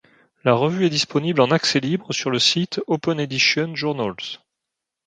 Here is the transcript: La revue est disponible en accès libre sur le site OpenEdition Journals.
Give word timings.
La 0.43 0.53
revue 0.55 0.87
est 0.87 0.89
disponible 0.89 1.41
en 1.41 1.51
accès 1.51 1.79
libre 1.79 2.11
sur 2.11 2.31
le 2.31 2.39
site 2.39 2.81
OpenEdition 2.87 3.75
Journals. 3.75 4.39